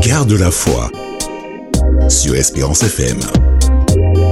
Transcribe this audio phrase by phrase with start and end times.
[0.00, 0.90] Garde la foi
[2.08, 3.18] sur Espérance FM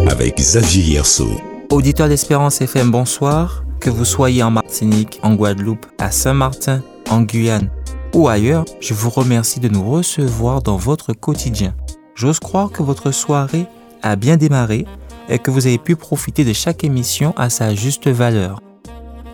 [0.08, 1.28] avec Xavier Hierso.
[1.70, 3.64] Auditeurs d'Espérance FM, bonsoir.
[3.78, 7.68] Que vous soyez en Martinique, en Guadeloupe, à Saint-Martin, en Guyane
[8.14, 11.74] ou ailleurs, je vous remercie de nous recevoir dans votre quotidien.
[12.14, 13.66] J'ose croire que votre soirée
[14.02, 14.86] a bien démarré
[15.28, 18.60] et que vous avez pu profiter de chaque émission à sa juste valeur.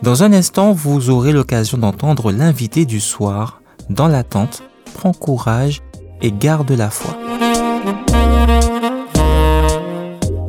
[0.02, 3.62] Dans un instant, vous aurez l'occasion d'entendre l'invité du soir.
[3.88, 4.64] Dans l'attente,
[4.94, 5.80] prends courage
[6.22, 7.16] et garde la foi.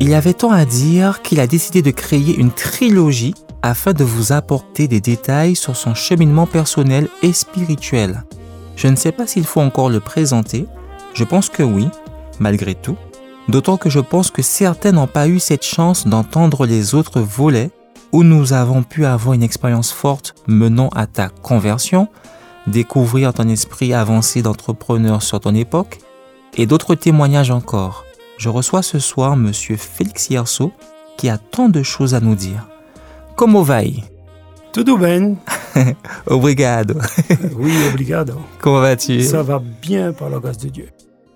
[0.00, 4.32] Il avait tant à dire qu'il a décidé de créer une trilogie afin de vous
[4.32, 8.24] apporter des détails sur son cheminement personnel et spirituel.
[8.76, 10.66] Je ne sais pas s'il faut encore le présenter,
[11.14, 11.88] je pense que oui,
[12.38, 12.96] malgré tout,
[13.48, 17.70] d'autant que je pense que certains n'ont pas eu cette chance d'entendre les autres volets
[18.12, 22.08] où nous avons pu avoir une expérience forte menant à ta conversion,
[22.66, 25.98] découvrir ton esprit avancé d'entrepreneur sur ton époque,
[26.56, 28.04] et d'autres témoignages encore.
[28.38, 30.72] Je reçois ce soir Monsieur Félix Yerso
[31.16, 32.66] qui a tant de choses à nous dire.
[33.36, 34.02] Comment va-t-il
[34.72, 35.36] Tudo bem.
[36.26, 36.94] Obrigado.
[37.56, 38.34] oui, obrigado.
[38.60, 39.22] Comment vas-tu?
[39.22, 40.88] Ça va bien par la grâce de Dieu.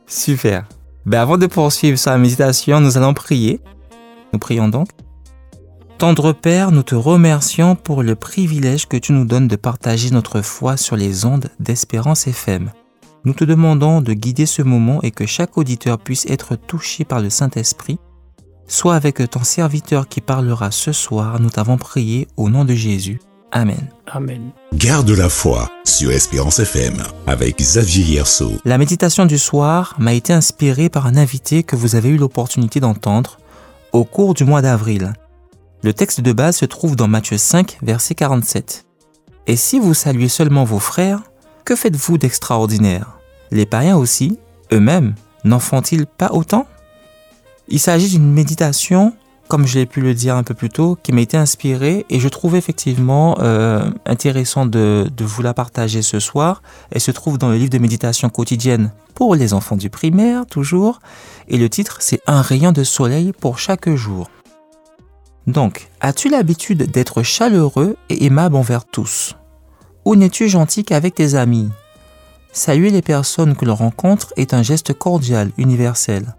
[0.06, 0.64] Super.
[1.06, 3.60] Ben avant de poursuivre sa méditation, nous allons prier.
[4.32, 4.88] Nous prions donc.
[5.98, 10.42] Tendre Père, nous te remercions pour le privilège que tu nous donnes de partager notre
[10.42, 12.70] foi sur les ondes d'Espérance FM.
[13.24, 17.18] Nous te demandons de guider ce moment et que chaque auditeur puisse être touché par
[17.18, 17.98] le Saint-Esprit.
[18.68, 23.20] Soit avec ton serviteur qui parlera ce soir, nous t'avons prié au nom de Jésus.
[23.50, 23.88] Amen.
[24.06, 24.52] Amen.
[24.74, 28.52] Garde la foi sur Espérance FM avec Xavier Hierso.
[28.64, 32.78] La méditation du soir m'a été inspirée par un invité que vous avez eu l'opportunité
[32.78, 33.40] d'entendre
[33.92, 35.12] au cours du mois d'avril.
[35.84, 38.84] Le texte de base se trouve dans Matthieu 5, verset 47.
[39.46, 41.22] Et si vous saluez seulement vos frères,
[41.64, 43.20] que faites-vous d'extraordinaire?
[43.52, 44.40] Les païens aussi,
[44.72, 46.66] eux-mêmes, n'en font-ils pas autant?
[47.68, 49.14] Il s'agit d'une méditation,
[49.46, 52.18] comme je l'ai pu le dire un peu plus tôt, qui m'a été inspirée et
[52.18, 56.60] je trouve effectivement euh, intéressant de, de vous la partager ce soir.
[56.90, 60.98] Elle se trouve dans le livre de méditation quotidienne pour les enfants du primaire, toujours.
[61.46, 64.28] Et le titre, c'est Un rayon de soleil pour chaque jour.
[65.48, 69.34] Donc, as-tu l'habitude d'être chaleureux et aimable envers tous?
[70.04, 71.70] Ou n'es-tu gentil qu'avec tes amis?
[72.52, 76.34] Saluer les personnes que l'on rencontre est un geste cordial, universel.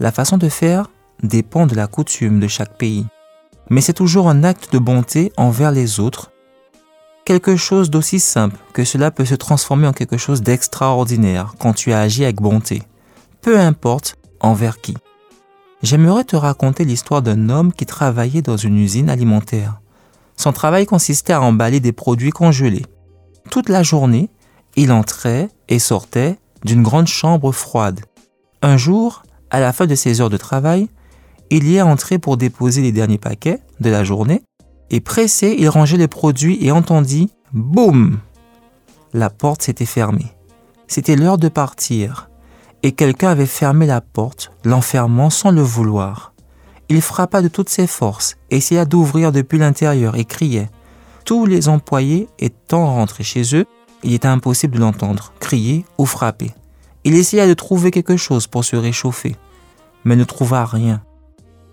[0.00, 0.90] La façon de faire
[1.22, 3.06] dépend de la coutume de chaque pays.
[3.68, 6.30] Mais c'est toujours un acte de bonté envers les autres.
[7.26, 11.92] Quelque chose d'aussi simple que cela peut se transformer en quelque chose d'extraordinaire quand tu
[11.92, 12.82] agis avec bonté.
[13.42, 14.96] Peu importe envers qui.
[15.82, 19.80] J'aimerais te raconter l'histoire d'un homme qui travaillait dans une usine alimentaire.
[20.36, 22.86] Son travail consistait à emballer des produits congelés.
[23.50, 24.28] Toute la journée,
[24.76, 28.00] il entrait et sortait d'une grande chambre froide.
[28.62, 30.88] Un jour, à la fin de ses heures de travail,
[31.50, 34.42] il y est entré pour déposer les derniers paquets de la journée
[34.90, 38.18] et pressé, il rangeait les produits et entendit boum
[39.12, 40.32] La porte s'était fermée.
[40.86, 42.30] C'était l'heure de partir
[42.82, 46.32] et quelqu'un avait fermé la porte, l'enfermant sans le vouloir.
[46.88, 50.70] Il frappa de toutes ses forces, essaya d'ouvrir depuis l'intérieur et criait.
[51.24, 53.66] Tous les employés étant rentrés chez eux,
[54.02, 56.52] il était impossible de l'entendre crier ou frapper.
[57.04, 59.36] Il essaya de trouver quelque chose pour se réchauffer,
[60.04, 61.02] mais ne trouva rien.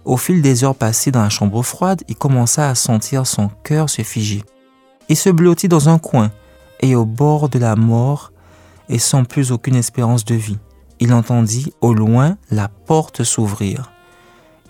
[0.04, 3.90] Au fil des heures passées dans la chambre froide, il commença à sentir son cœur
[3.90, 4.44] se figer.
[5.08, 6.32] Il se blottit dans un coin
[6.82, 8.32] et au bord de la mort
[8.90, 10.58] et sans plus aucune espérance de vie
[11.00, 13.92] il entendit au loin la porte s'ouvrir.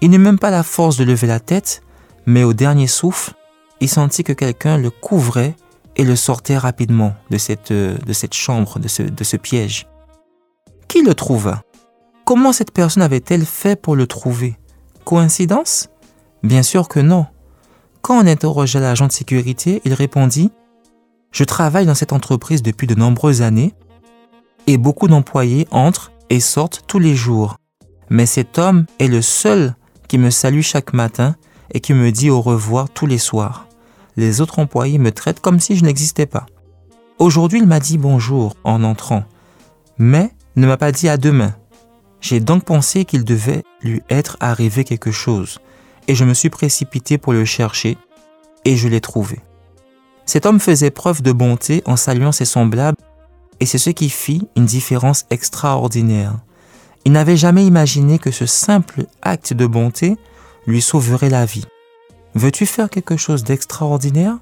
[0.01, 1.81] Il n'eut même pas la force de lever la tête,
[2.25, 3.33] mais au dernier souffle,
[3.79, 5.55] il sentit que quelqu'un le couvrait
[5.95, 9.87] et le sortait rapidement de cette, de cette chambre, de ce, de ce piège.
[10.87, 11.63] Qui le trouva?
[12.25, 14.57] Comment cette personne avait-elle fait pour le trouver?
[15.03, 15.89] Coïncidence?
[16.43, 17.27] Bien sûr que non.
[18.01, 20.47] Quand on interrogea l'agent de sécurité, il répondit⁇
[21.31, 23.73] Je travaille dans cette entreprise depuis de nombreuses années
[24.67, 27.57] et beaucoup d'employés entrent sortent tous les jours.
[28.09, 29.75] Mais cet homme est le seul
[30.07, 31.35] qui me salue chaque matin
[31.71, 33.67] et qui me dit au revoir tous les soirs.
[34.17, 36.45] Les autres employés me traitent comme si je n'existais pas.
[37.19, 39.23] Aujourd'hui, il m'a dit bonjour en entrant,
[39.97, 41.55] mais ne m'a pas dit à demain.
[42.21, 45.59] J'ai donc pensé qu'il devait lui être arrivé quelque chose,
[46.07, 47.97] et je me suis précipité pour le chercher,
[48.63, 49.39] et je l'ai trouvé.
[50.25, 52.97] Cet homme faisait preuve de bonté en saluant ses semblables
[53.59, 56.37] et c'est ce qui fit une différence extraordinaire.
[57.05, 60.17] Il n'avait jamais imaginé que ce simple acte de bonté
[60.65, 61.65] lui sauverait la vie.
[62.33, 64.37] Veux-tu faire quelque chose d'extraordinaire?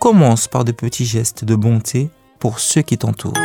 [0.00, 3.38] Commence par de petits gestes de bonté pour ceux qui t'entourent.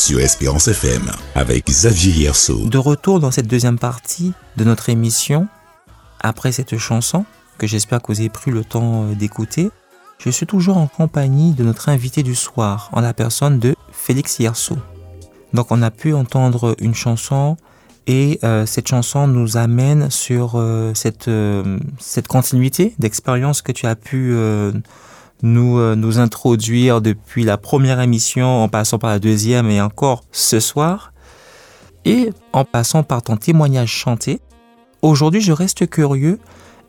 [0.00, 2.66] Sur Espérance FM avec Xavier Hierso.
[2.66, 5.46] De retour dans cette deuxième partie de notre émission,
[6.20, 7.26] après cette chanson,
[7.58, 9.70] que j'espère que vous avez pris le temps euh, d'écouter,
[10.18, 14.38] je suis toujours en compagnie de notre invité du soir, en la personne de Félix
[14.38, 14.78] Hierso.
[15.52, 17.58] Donc on a pu entendre une chanson
[18.06, 21.30] et euh, cette chanson nous amène sur euh, cette,
[21.98, 24.34] cette continuité d'expérience que tu as pu
[25.42, 30.24] nous, euh, nous introduire depuis la première émission en passant par la deuxième et encore
[30.32, 31.12] ce soir.
[32.04, 34.40] Et en passant par ton témoignage chanté,
[35.02, 36.38] aujourd'hui je reste curieux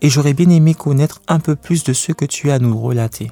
[0.01, 2.79] et j'aurais bien aimé connaître un peu plus de ce que tu as à nous
[2.79, 3.31] relater.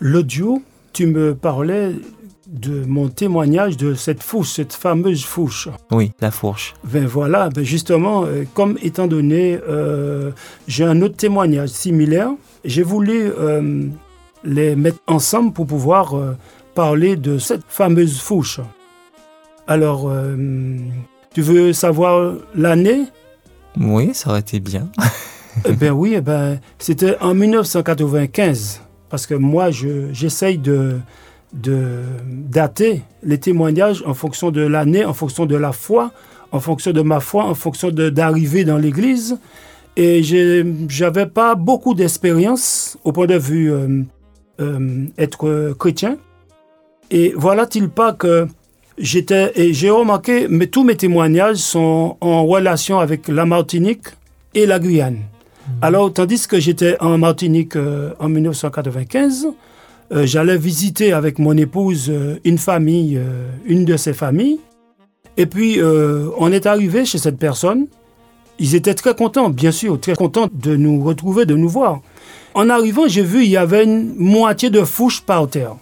[0.00, 0.62] L'audio,
[0.92, 1.94] tu me parlais
[2.52, 5.68] de mon témoignage de cette fourche, cette fameuse fourche.
[5.90, 6.74] Oui, la fourche.
[6.84, 10.32] Ben voilà, ben justement, euh, comme étant donné, euh,
[10.68, 12.30] j'ai un autre témoignage similaire,
[12.64, 13.86] j'ai voulu euh,
[14.44, 16.36] les mettre ensemble pour pouvoir euh,
[16.74, 18.60] parler de cette fameuse fourche.
[19.66, 20.36] Alors, euh,
[21.34, 23.04] tu veux savoir l'année?
[23.80, 24.88] Oui, ça aurait été bien.
[25.66, 28.80] Eh ben oui, eh ben, c'était en 1995.
[29.10, 30.98] Parce que moi, je- j'essaye de,
[31.52, 36.10] de dater les témoignages en fonction de l'année, en fonction de la foi,
[36.52, 39.38] en fonction de ma foi, en fonction d'arriver dans l'église.
[39.96, 40.22] Et
[40.88, 44.02] j'avais pas beaucoup d'expérience au point de vue euh,
[44.60, 46.16] euh, être chrétien.
[47.10, 48.46] Et voilà-t-il pas que
[48.96, 54.06] j'étais, et j'ai remarqué, mais tous mes témoignages sont en relation avec la Martinique
[54.54, 55.18] et la Guyane.
[55.80, 59.48] Alors, tandis que j'étais en Martinique euh, en 1995,
[60.12, 63.20] euh, j'allais visiter avec mon épouse euh, une famille,
[63.66, 64.60] une de ses familles.
[65.36, 67.86] Et puis, on est arrivé chez cette personne.
[68.62, 72.00] Ils étaient très contents, bien sûr, très contents de nous retrouver, de nous voir.
[72.54, 75.74] En arrivant, j'ai vu il y avait une moitié de fouche par terre.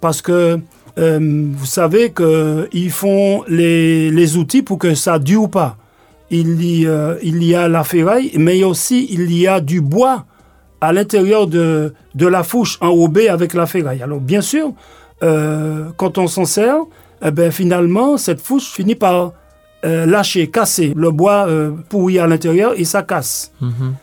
[0.00, 0.58] Parce que
[0.98, 5.76] euh, vous savez qu'ils font les, les outils pour que ça dure pas.
[6.28, 10.24] Il y, euh, il y a la ferraille, mais aussi il y a du bois
[10.80, 14.02] à l'intérieur de, de la fourche enrobée avec la ferraille.
[14.02, 14.72] Alors bien sûr,
[15.22, 16.78] euh, quand on s'en sert,
[17.24, 19.34] eh ben, finalement, cette fourche finit par
[19.84, 20.92] euh, lâcher, casser.
[20.96, 23.52] Le bois euh, pourri à l'intérieur et ça casse.
[23.60, 23.94] Mhm.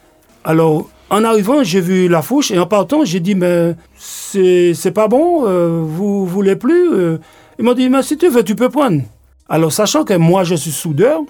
[0.43, 4.91] Alors, en arrivant, j'ai vu la fourche et en partant, j'ai dit, mais c'est c'est
[4.91, 7.17] pas bon, euh, vous voulez plus euh.
[7.59, 9.01] Ils m'ont dit, mais si tu veux, tu peux prendre.
[9.50, 11.21] Alors, sachant que moi, je suis soudeur,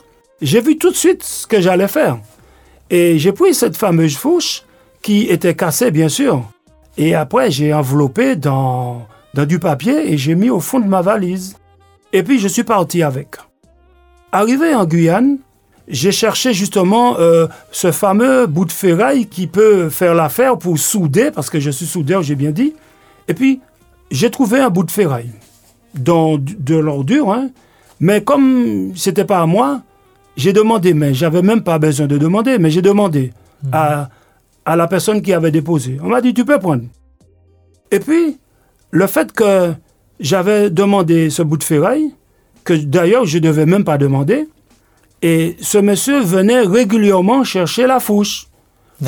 [0.42, 2.20] j'ai vu tout de suite ce que j'allais faire.
[2.90, 4.64] Et j'ai pris cette fameuse fourche
[5.02, 6.44] qui était cassée, bien sûr.
[6.98, 11.02] Et après, j'ai enveloppé dans, dans du papier et j'ai mis au fond de ma
[11.02, 11.58] valise.
[12.14, 13.38] Et puis, je suis parti avec.
[14.32, 15.38] Arrivé en Guyane,
[15.88, 21.32] j'ai cherché justement euh, ce fameux bout de ferraille qui peut faire l'affaire pour souder,
[21.32, 22.74] parce que je suis soudeur, j'ai bien dit.
[23.28, 23.60] Et puis,
[24.10, 25.32] j'ai trouvé un bout de ferraille
[25.94, 27.50] dans de l'ordure, hein.
[28.00, 29.82] mais comme c'était pas à moi,
[30.38, 33.34] j'ai demandé, mais j'avais même pas besoin de demander, mais j'ai demandé
[33.74, 34.10] à,
[34.66, 35.98] à la personne qui avait déposé.
[36.02, 36.84] On m'a dit, tu peux prendre.
[37.92, 38.40] Et puis,
[38.92, 39.74] le fait que
[40.22, 42.14] j'avais demandé ce bout de ferraille,
[42.64, 44.48] que d'ailleurs je ne devais même pas demander,
[45.22, 48.48] et ce monsieur venait régulièrement chercher la fourche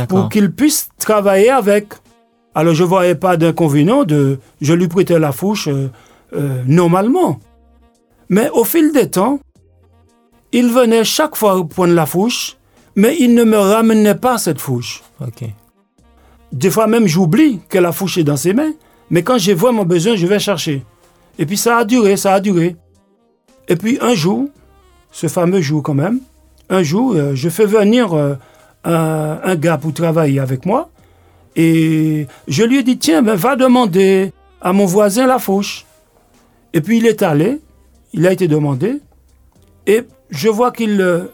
[0.07, 1.93] pour qu'il puisse travailler avec.
[2.55, 4.39] Alors je ne voyais pas d'inconvénient de...
[4.62, 5.89] Je lui prêtais la fourche euh,
[6.36, 7.39] euh, normalement.
[8.29, 9.39] Mais au fil des temps,
[10.51, 12.57] il venait chaque fois prendre la fourche,
[12.95, 15.03] mais il ne me ramenait pas cette fourche.
[15.19, 15.45] Ok.
[16.51, 18.74] Des fois même, j'oublie que la fourche est dans ses mains,
[19.10, 20.83] mais quand j'ai vraiment besoin, je vais chercher.
[21.39, 22.75] Et puis ça a duré, ça a duré.
[23.67, 24.50] Et puis un jour,
[25.12, 26.20] ce fameux jour quand même,
[26.70, 28.36] un jour, euh, je fais venir euh,
[28.84, 30.89] un, gars pour travailler avec moi,
[31.55, 35.86] et je lui ai dit, tiens, ben, va demander à mon voisin la fourche.
[36.74, 37.62] Et puis il est allé,
[38.13, 39.00] il a été demandé,
[39.86, 41.25] et je vois qu'il euh,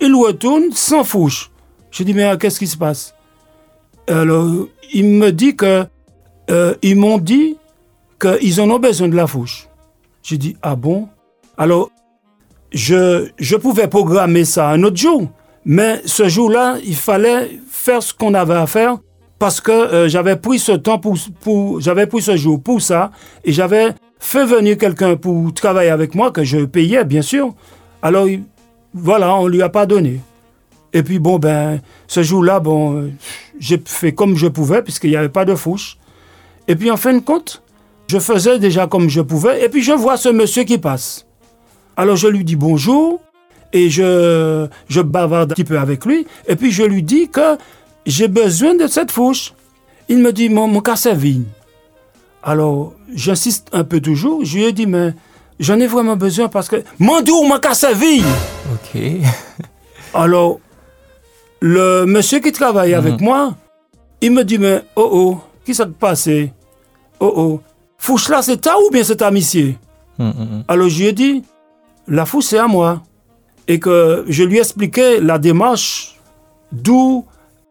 [0.00, 1.50] il retourne sans fourche.
[1.90, 3.14] Je dis, mais qu'est-ce qui se passe?
[4.06, 4.46] Alors,
[4.92, 5.86] il me dit que
[6.82, 7.56] ils m'ont dit
[8.20, 9.68] qu'ils en ont besoin de la fourche.
[10.22, 11.08] J'ai dit ah bon?
[11.58, 11.90] Alors,
[12.72, 15.28] je pouvais programmer ça un autre jour,
[15.64, 18.98] mais ce jour-là, il fallait faire ce qu'on avait à faire
[19.38, 23.10] parce que euh, j'avais pris ce temps pour, pour j'avais ce jour pour ça
[23.44, 27.54] et j'avais fait venir quelqu'un pour travailler avec moi que je payais bien sûr.
[28.02, 28.42] Alors il-
[28.94, 30.20] voilà, on lui a pas donné.
[30.92, 33.12] Et puis bon ben ce jour-là bon
[33.60, 35.98] j'ai fait comme je pouvais puisqu'il n'y avait pas de fourche.
[36.66, 37.62] Et puis en fin de compte,
[38.08, 41.26] je faisais déjà comme je pouvais et puis je vois ce monsieur qui passe.
[41.98, 43.20] Alors je lui dis bonjour
[43.72, 47.58] et je je bavarde un petit peu avec lui et puis je lui dis que
[48.06, 49.52] j'ai besoin de cette fourche.
[50.08, 51.44] Il me dit mon mon cas c'est vigne.
[52.42, 54.44] Alors, j'insiste un peu toujours.
[54.44, 55.12] Je lui ai dit, mais
[55.58, 58.22] j'en ai vraiment besoin parce que Mandour m'a cassé la vie.
[58.72, 59.00] Ok.
[60.14, 60.60] Alors,
[61.60, 63.54] le monsieur qui travaille avec moi,
[64.20, 66.28] il me dit, mais oh oh, qui ça te passe
[67.20, 67.60] Oh oh,
[67.98, 69.74] fouche là, c'est ta ou bien c'est ta monsieur
[70.20, 70.64] Hum, hum, hum.
[70.68, 71.42] Alors, je lui ai dit,
[72.08, 73.02] la fouche, c'est à moi.
[73.66, 76.18] Et que je lui ai expliqué la démarche,
[76.72, 77.26] d'où,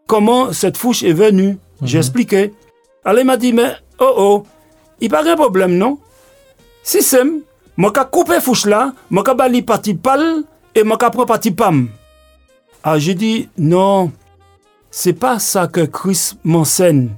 [0.06, 1.58] comment cette fouche est venue.
[1.82, 2.54] J'ai expliqué.
[3.04, 4.46] Alors, il m'a dit, mais oh oh,
[5.00, 5.98] il pas de problème, non?
[6.82, 7.22] Si c'est,
[7.76, 10.42] moi, qu'à couper fouche là, moi, qu'à bali parti pal
[10.74, 11.88] et moi, qu'à prendre parti pam.
[12.82, 14.12] Ah, j'ai dit, non,
[14.90, 17.10] c'est pas ça que Chris m'enseigne.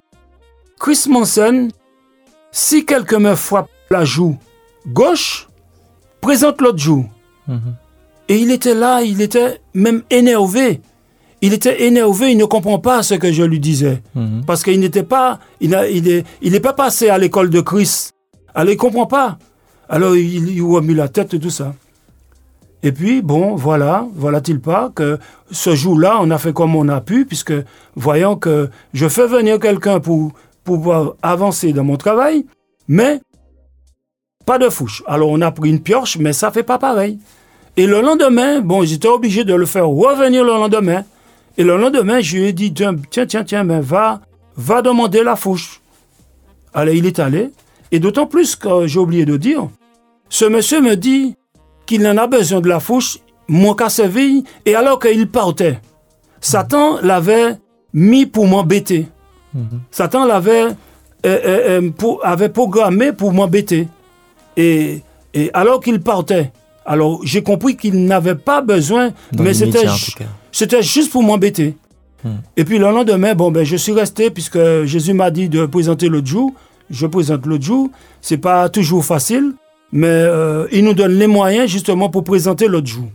[0.78, 1.70] Chris m'enseigne,
[2.50, 4.36] si quelqu'un me frappe la joue
[4.86, 5.49] gauche,
[6.20, 7.06] présente l'autre joue.
[8.28, 10.80] Et il était là, il était même énervé.
[11.42, 14.02] Il était énervé, il ne comprend pas ce que je lui disais.
[14.46, 17.60] Parce qu'il n'était pas, il n'est il est, il est pas passé à l'école de
[17.60, 18.10] Chris.
[18.54, 19.38] Alors il comprend pas.
[19.88, 21.74] Alors il, il mis la tête et tout ça.
[22.82, 25.18] Et puis, bon, voilà, voilà-t-il pas que
[25.50, 27.52] ce jour-là, on a fait comme on a pu, puisque
[27.94, 30.32] voyant que je fais venir quelqu'un pour
[30.64, 32.46] pouvoir avancer dans mon travail,
[32.88, 33.20] mais
[34.44, 35.02] pas de fouche.
[35.06, 37.18] Alors on a pris une pioche, mais ça fait pas pareil.
[37.76, 41.04] Et le lendemain, bon, j'étais obligé de le faire revenir le lendemain.
[41.56, 44.20] Et le lendemain, je lui ai dit, tiens, tiens, tiens, ben va,
[44.56, 45.80] va demander la fouche.
[46.74, 47.50] Alors il est allé.
[47.92, 49.68] Et d'autant plus que j'ai oublié de dire,
[50.28, 51.34] ce monsieur me dit
[51.86, 53.18] qu'il en a besoin de la fouche,
[53.48, 55.80] mon qu'à Séville, et alors qu'il partait.
[56.40, 57.56] Satan l'avait
[57.92, 59.08] mis pour m'embêter.
[59.90, 60.70] Satan l'avait euh,
[61.26, 63.88] euh, euh, avait programmé pour m'embêter.
[64.60, 65.02] Et,
[65.32, 66.52] et alors qu'il partait,
[66.84, 69.86] alors j'ai compris qu'il n'avait pas besoin, Dans mais c'était
[70.52, 71.76] c'était juste pour m'embêter.
[72.56, 76.08] Et puis le lendemain, bon, ben, je suis resté puisque Jésus m'a dit de présenter
[76.08, 76.52] l'autre jour.
[76.90, 77.88] Je présente l'autre jour.
[78.20, 79.52] C'est pas toujours facile,
[79.92, 83.08] mais euh, il nous donne les moyens justement pour présenter l'autre jour.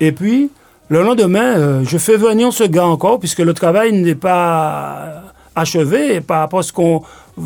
[0.00, 0.50] Et puis,
[0.88, 5.22] le lendemain, euh, je fais venir ce gars encore puisque le travail n'est pas
[5.54, 6.82] achevé et par rapport à ce que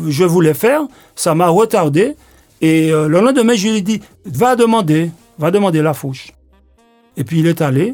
[0.07, 0.81] je voulais faire,
[1.15, 2.15] ça m'a retardé.
[2.63, 6.31] Et euh, le lendemain, je lui ai dit, va demander, va demander la fouche.
[7.17, 7.93] Et puis il est allé.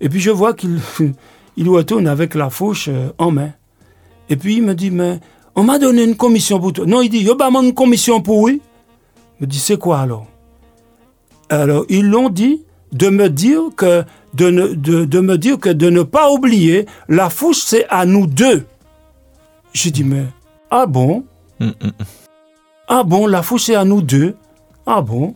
[0.00, 0.80] Et puis je vois qu'il
[1.58, 3.50] il retourne avec la fauche euh, en main.
[4.30, 5.20] Et puis il me dit, mais
[5.54, 6.86] on m'a donné une commission pour toi.
[6.86, 8.62] Non, il dit, yo, bah, une commission pour oui.
[9.38, 10.26] Je me dit, c'est quoi alors?
[11.50, 16.02] Alors, ils l'ont dit de me dire que de, ne- me dire que de ne
[16.02, 18.64] pas oublier, la fouche, c'est à nous deux.
[19.74, 20.24] J'ai dit, mais,
[20.70, 21.24] ah bon?
[21.60, 22.06] Hum, hum, hum.
[22.88, 24.36] Ah bon, la fouche c'est à nous deux?
[24.86, 25.34] Ah bon?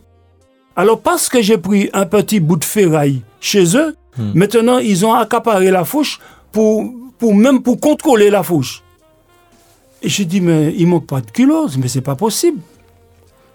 [0.77, 3.97] Alors parce que j'ai pris un petit bout de ferraille chez eux,
[4.35, 6.21] maintenant ils ont accaparé la fouche
[6.53, 6.85] pour,
[7.19, 8.83] pour même pour contrôler la fouche.
[10.03, 12.61] Et j'ai dit mais il manque pas de kilos, mais c'est pas possible.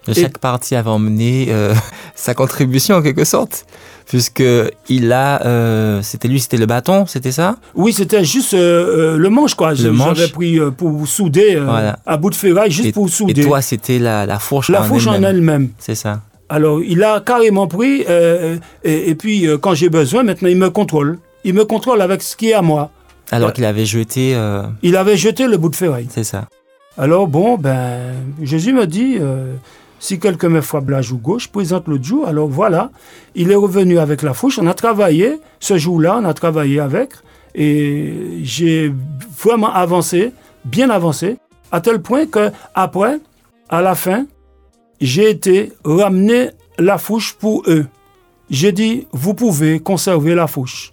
[0.08, 1.74] Et Chaque partie avait emmené euh,
[2.14, 3.66] sa contribution en quelque sorte,
[4.06, 4.42] puisque
[4.88, 7.56] il a, euh, c'était lui, c'était le bâton, c'était ça?
[7.74, 9.74] Oui, c'était juste euh, euh, le manche quoi.
[9.74, 10.16] J'ai- manche.
[10.18, 11.98] J'avais pris pour souder Voilà.
[12.06, 13.42] un bout de ferraille juste et, pour et souder.
[13.44, 15.70] toi, c'était la, la fourche la en fouche en elle-même.
[15.78, 16.20] C'est ça.
[16.48, 18.02] Alors, il a carrément pris,
[18.84, 21.18] et, et puis quand j'ai besoin, maintenant il me contrôle.
[21.44, 22.90] Il me contrôle avec ce qui est à moi.
[23.32, 24.36] Alors qu'il avait jeté,
[24.82, 26.06] Il avait jeté le bout de ferraille.
[26.10, 26.46] c'est ça.
[26.98, 29.18] Alors bon, ben, Jésus me dit,
[29.98, 32.26] si quelqu'un me frappe la joue gauche, présente l'autre jour.
[32.26, 32.90] Alors voilà,
[33.34, 34.58] il est revenu avec la fouche.
[34.58, 37.10] On a travaillé, ce jour-là, on a travaillé avec.
[37.54, 38.92] Et j'ai
[39.38, 40.32] vraiment avancé,
[40.64, 41.38] bien avancé,
[41.72, 43.18] à tel point que après,
[43.68, 44.26] à la fin,
[45.00, 47.86] j'ai été ramener la fouche pour eux.
[48.50, 50.92] J'ai dit, vous pouvez conserver la fouche.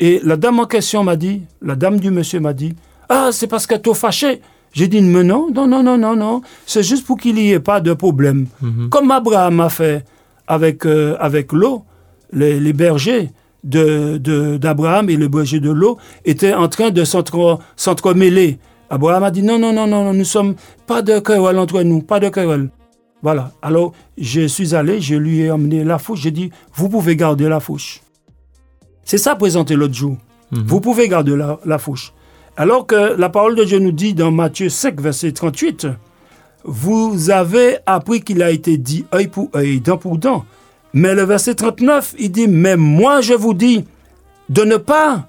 [0.00, 2.74] Et la dame en question m'a dit, la dame du monsieur m'a dit,
[3.08, 4.40] ah, c'est parce qu'elle t'a fâché.
[4.74, 6.42] J'ai dit, mais non, non, non, non, non, non.
[6.66, 8.46] C'est juste pour qu'il n'y ait pas de problème.
[8.90, 10.04] Comme Abraham a fait
[10.46, 11.84] avec, euh, avec l'eau,
[12.32, 13.30] les, les bergers
[13.62, 18.58] de- de- d'Abraham et les bergers de l'eau étaient en train de s'entre- s'entremêler.
[18.90, 20.54] Abraham a dit, non, non, non, non, nous sommes
[20.86, 22.68] pas de querelle entre nous, pas de querelle.
[23.22, 23.52] Voilà.
[23.62, 26.20] Alors, je suis allé, je lui ai emmené la fouche.
[26.20, 28.02] J'ai dit, vous pouvez garder la fouche.
[29.04, 30.16] C'est ça présenté l'autre jour.
[30.66, 32.12] Vous pouvez garder la, la fouche.
[32.56, 35.88] Alors que la parole de Dieu nous dit dans Matthieu 5, verset 38,
[36.62, 40.44] vous avez appris qu'il a été dit œil pour œil, dent pour dent.
[40.92, 43.84] Mais le verset 39, il dit, mais moi je vous dis
[44.48, 45.26] de ne pas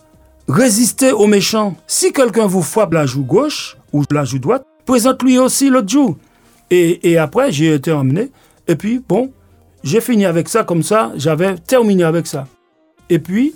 [0.47, 1.75] résister aux méchants.
[1.87, 6.17] Si quelqu'un vous frappe la joue gauche ou la joue droite, présente-lui aussi l'autre joue.
[6.69, 8.31] Et, et après, j'ai été emmené.
[8.67, 9.31] Et puis, bon,
[9.83, 11.11] j'ai fini avec ça comme ça.
[11.15, 12.45] J'avais terminé avec ça.
[13.09, 13.55] Et puis,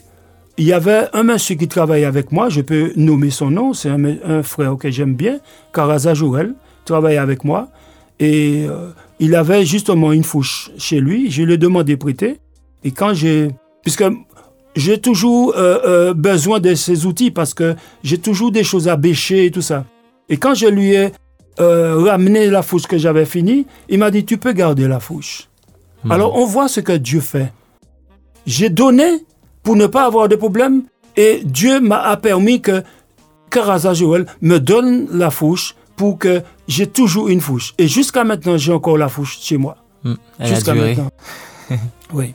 [0.59, 2.49] il y avait un monsieur qui travaillait avec moi.
[2.49, 3.73] Je peux nommer son nom.
[3.73, 5.39] C'est un, un frère que j'aime bien,
[5.73, 6.53] Caraza Jourel.
[6.83, 7.69] travaillait avec moi.
[8.19, 11.31] Et euh, il avait justement une fourche chez lui.
[11.31, 12.41] Je lui ai demandé de prêter.
[12.83, 13.51] Et quand j'ai...
[13.83, 14.03] Puisque
[14.75, 18.97] j'ai toujours euh, euh, besoin de ces outils parce que j'ai toujours des choses à
[18.97, 19.85] bêcher et tout ça.
[20.27, 21.11] Et quand je lui ai
[21.57, 25.49] ramené la fourche que j'avais finie, il m'a dit, tu peux garder la fourche.
[26.03, 26.11] Hmm.
[26.11, 27.51] Alors on voit ce que Dieu fait.
[28.45, 29.25] J'ai donné
[29.63, 30.83] pour ne pas avoir de problème
[31.15, 32.83] et Dieu m'a permis que
[33.49, 37.73] Karaza Joël me donne la fourche pour que j'ai toujours une fourche.
[37.77, 39.75] Et jusqu'à maintenant, j'ai encore la fourche chez moi.
[40.03, 41.09] Hmm, jusqu'à maintenant.
[42.13, 42.33] oui.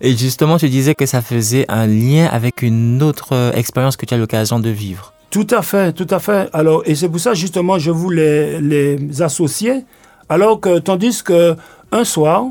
[0.00, 4.06] Et justement, tu disais que ça faisait un lien avec une autre euh, expérience que
[4.06, 5.14] tu as l'occasion de vivre.
[5.30, 6.48] Tout à fait, tout à fait.
[6.52, 9.84] Alors, et c'est pour ça, justement, je voulais les associer.
[10.28, 11.56] Alors que, tandis que
[11.90, 12.44] un soir,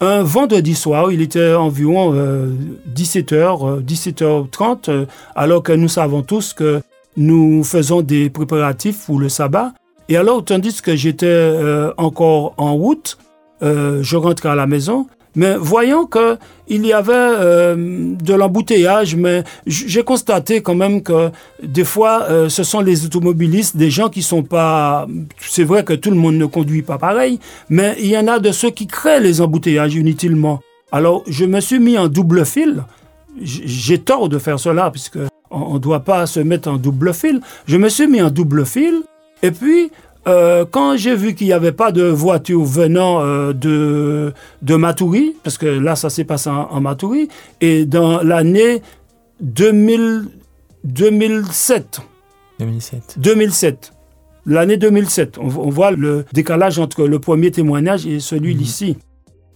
[0.00, 2.14] un vendredi soir, il était environ
[2.94, 6.82] 17h, 17h30, alors que nous savons tous que
[7.16, 9.72] nous faisons des préparatifs pour le sabbat.
[10.08, 13.18] Et alors, tandis que j'étais euh, encore en route,
[13.62, 15.06] euh, je rentrais à la maison,
[15.38, 17.76] mais voyant qu'il y avait euh,
[18.20, 21.30] de l'embouteillage, mais j'ai constaté quand même que
[21.62, 25.06] des fois, ce sont les automobilistes, des gens qui sont pas...
[25.38, 27.38] C'est vrai que tout le monde ne conduit pas pareil,
[27.70, 30.58] mais il y en a de ceux qui créent les embouteillages inutilement.
[30.90, 32.82] Alors, je me suis mis en double fil.
[33.40, 35.20] J'ai tort de faire cela, puisque
[35.52, 37.40] on ne doit pas se mettre en double fil.
[37.68, 39.02] Je me suis mis en double fil.
[39.44, 39.92] Et puis,
[40.26, 45.36] euh, quand j'ai vu qu'il n'y avait pas de voiture venant euh, de, de Matoury,
[45.42, 47.28] parce que là, ça s'est passé en, Matoury,
[47.60, 48.82] et dans l'année
[49.40, 52.00] 2007.
[52.58, 53.14] 2007.
[53.18, 53.92] 2007.
[54.46, 55.38] L'année 2007.
[55.38, 58.60] On, voit le décalage entre le premier témoignage et celui mhm.
[58.60, 58.96] d'ici.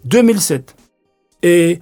[0.04, 0.74] 2007.
[1.42, 1.78] Et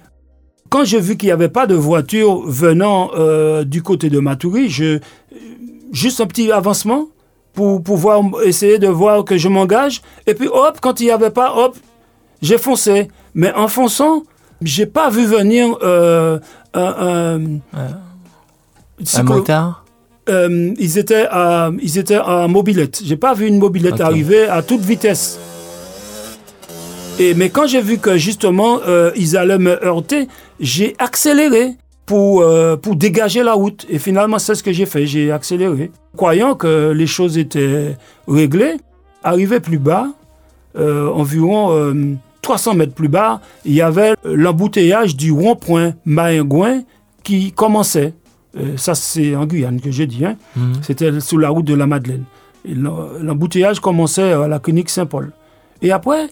[0.69, 4.69] quand j'ai vu qu'il n'y avait pas de voiture venant euh, du côté de Matoury,
[4.69, 4.99] je,
[5.91, 7.07] juste un petit avancement
[7.53, 10.01] pour pouvoir essayer de voir que je m'engage.
[10.27, 11.75] Et puis hop, quand il n'y avait pas, hop,
[12.41, 13.09] j'ai foncé.
[13.33, 14.23] Mais en fonçant,
[14.61, 16.39] j'ai pas vu venir euh,
[16.73, 19.85] un, un, motard.
[20.29, 23.01] Euh, ils étaient à, ils étaient à mobilette.
[23.03, 25.39] J'ai pas vu une mobilette arriver à toute vitesse
[27.35, 30.27] mais quand j'ai vu que justement euh, ils allaient me heurter,
[30.59, 31.75] j'ai accéléré
[32.11, 33.85] pour, euh, pour dégager la route.
[33.89, 35.05] Et finalement, c'est ce que j'ai fait.
[35.05, 35.91] J'ai accéléré.
[36.17, 37.95] Croyant que les choses étaient
[38.27, 38.75] réglées,
[39.23, 40.07] arrivé plus bas,
[40.77, 46.81] euh, environ 300 mètres plus bas, il y avait l'embouteillage du rond-point Maingouin
[47.23, 48.13] qui commençait.
[48.75, 50.25] ça, c'est en Guyane que j'ai dit.
[50.25, 50.35] Hein.
[50.57, 50.73] Mhm.
[50.81, 52.25] C'était sur la route de la Madeleine.
[52.65, 55.31] L'embouteillage commençait à la clinique Saint-Paul.
[55.81, 56.27] Et après,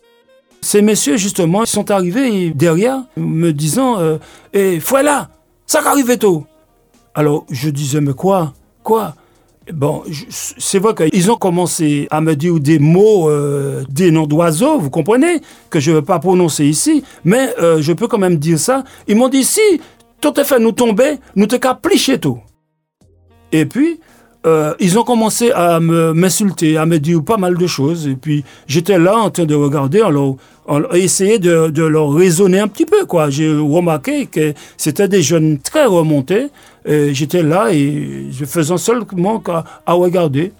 [0.59, 4.17] ces messieurs, justement, ils sont arrivés derrière, me disant euh,
[4.53, 5.29] Eh, là,
[5.69, 6.45] ça arrive tôt.
[7.13, 8.53] Alors, je disais Mais quoi?
[8.81, 9.13] Quoi?
[9.71, 10.01] Bon,
[10.31, 14.89] c'est vrai qu'ils ont commencé à me dire des mots, euh, des noms d'oiseaux, vous
[14.89, 18.57] comprenez, que je ne vais pas prononcer ici, mais euh, je peux quand même dire
[18.57, 18.83] ça.
[19.07, 19.61] Ils m'ont dit Si,
[20.21, 22.39] tout est fait nous tomber, nous te qu'à plicher tout.
[23.51, 23.99] Et puis,
[24.47, 28.07] euh, ils ont commencé à m'insulter, à me dire pas mal de choses.
[28.07, 30.37] Et puis j'étais là en train de regarder, alors
[30.93, 33.05] essayer de, de, leur raisonner un petit peu.
[33.05, 33.29] quoi.
[33.29, 36.47] J'ai remarqué que c'était des jeunes très remontés.
[36.85, 40.51] J'étais là et je faisais seulement qu'à à regarder.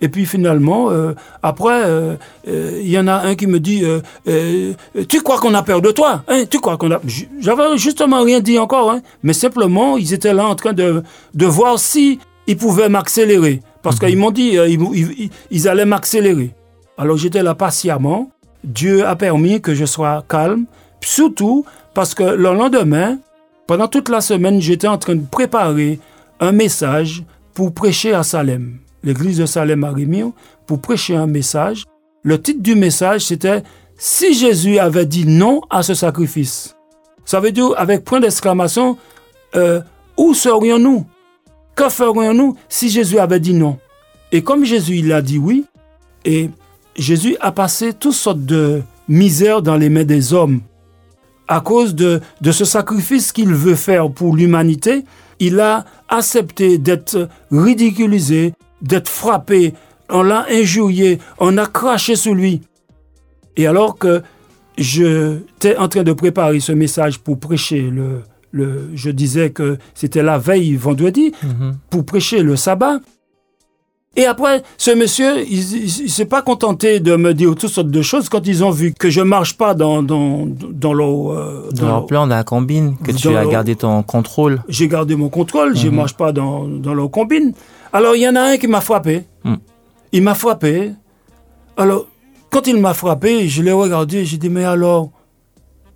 [0.00, 2.14] Et puis finalement, euh, après, euh,
[2.46, 3.82] il y en a un qui me dit
[5.08, 6.44] Tu crois qu'on a peur de toi hein?
[6.48, 7.00] Tu crois qu'on a.
[7.40, 9.00] J'avais justement rien dit encore, hein?
[9.22, 11.02] mais simplement, ils étaient là en train de,
[11.34, 13.60] de voir si ils pouvaient m'accélérer.
[13.82, 14.08] Parce mhm.
[14.08, 14.68] qu'ils m'ont dit, euh,
[15.50, 16.50] ils, allaient m'accélérer.
[16.96, 18.30] Alors j'étais là patiemment.
[18.64, 20.66] Dieu a permis que je sois calme.
[21.00, 23.18] Surtout parce que le lendemain,
[23.66, 26.00] pendant toute la semaine, j'étais en train de préparer
[26.40, 29.92] un message pour prêcher à Salem, l'église de Salem à
[30.66, 31.84] pour prêcher un message.
[32.22, 33.62] Le titre du message, c'était
[33.96, 36.76] Si Jésus avait dit non à ce sacrifice.
[37.24, 38.96] Ça veut dire, avec point d'exclamation,
[39.56, 39.80] euh,
[40.16, 41.04] où serions-nous?
[41.74, 43.78] Que ferions-nous si Jésus avait dit non?
[44.30, 45.64] Et comme Jésus il a dit oui,
[46.24, 46.50] et
[46.98, 50.60] Jésus a passé toutes sortes de misères dans les mains des hommes.
[51.46, 55.04] À cause de, de ce sacrifice qu'il veut faire pour l'humanité,
[55.38, 59.72] il a accepté d'être ridiculisé, d'être frappé,
[60.10, 62.62] on l'a injurié, on a craché sur lui.
[63.56, 64.22] Et alors que
[64.76, 68.22] j'étais en train de préparer ce message pour prêcher le,
[68.94, 71.76] je disais que c'était la veille vendredi mhm.
[71.90, 73.00] pour prêcher le sabbat.
[74.18, 78.02] Et après, ce monsieur, il ne s'est pas contenté de me dire toutes sortes de
[78.02, 81.32] choses quand ils ont vu que je marche pas dans, dans, dans leur...
[81.32, 84.60] Euh, dans, leur plan, dans la combine, que tu as gardé ton contrôle.
[84.68, 85.96] J'ai gardé mon contrôle, je ne mhm.
[85.96, 87.52] marche pas dans, dans leur combine.
[87.92, 89.24] Alors, il y en a un qui m'a frappé.
[89.44, 89.54] Mm.
[90.10, 90.94] Il m'a frappé
[91.76, 92.06] Alors,
[92.50, 95.10] quand il m'a frappé, je l'ai regardé, j'ai dit, mais alors?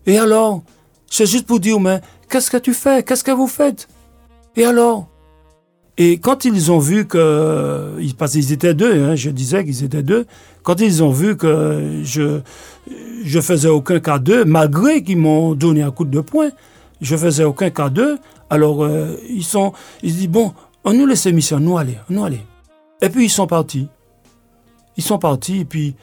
[0.06, 0.62] Et alors?
[1.10, 3.02] C'est juste pour dire, mais qu'est-ce que tu fais?
[3.02, 3.88] Qu'est-ce que vous faites?
[4.54, 5.08] Et alors?
[5.98, 10.02] Et quand ils ont vu que, parce qu'ils étaient deux, hein, je disais qu'ils étaient
[10.02, 10.26] deux,
[10.62, 12.40] quand ils ont vu que je
[13.24, 16.48] je faisais aucun cas d'eux, malgré qu'ils m'ont donné un coup de poing,
[17.00, 18.18] je faisais aucun cas d'eux,
[18.50, 20.52] alors euh, ils sont, ils disent, bon,
[20.84, 22.40] on nous laisse mission, nous aller, nous aller.
[23.00, 23.88] Et puis ils sont partis.
[24.96, 25.94] Ils sont partis, et puis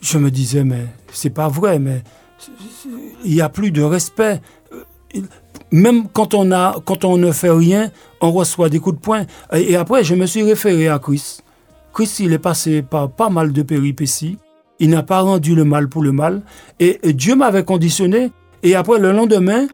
[0.00, 2.02] je me disais, mais c'est pas vrai, mais
[3.24, 4.40] il n'y a plus de respect.
[5.74, 9.24] Même quand on, a, quand on ne fait rien, on reçoit des coups de poing.
[9.52, 11.38] Et après, je me suis référé à Chris.
[11.92, 14.38] Chris, il est passé par pas mal de péripéties.
[14.78, 16.42] Il n'a pas rendu le mal pour le mal.
[16.78, 18.30] Et, Dieu m'avait conditionné.
[18.62, 19.66] Et après, le lendemain,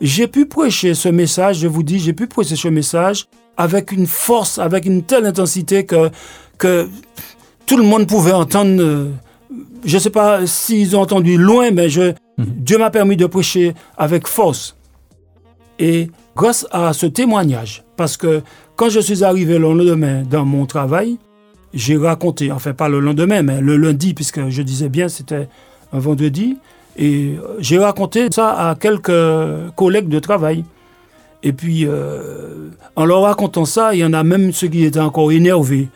[0.00, 4.06] j'ai pu prêcher ce message, je vous dis, j'ai pu prêcher ce message avec une
[4.06, 6.08] force, avec une telle intensité que,
[6.56, 6.88] que
[7.66, 8.80] tout le monde pouvait entendre.
[8.80, 9.10] Euh,
[9.84, 12.46] je ne sais pas s'ils ont entendu loin, mais je, mhm.
[12.58, 14.76] Dieu m'a permis de prêcher avec force.
[15.78, 18.42] Et grâce à ce témoignage, parce que
[18.76, 21.18] quand je suis arrivé le lendemain dans mon travail,
[21.74, 25.48] j'ai raconté, enfin pas le lendemain, mais le lundi, puisque je disais bien c'était
[25.92, 26.56] un vendredi,
[26.96, 29.12] et euh, j'ai raconté ça à quelques
[29.76, 30.64] collègues de travail.
[31.44, 34.98] Et puis, euh, en leur racontant ça, il y en a même ceux qui étaient
[34.98, 35.88] encore énervés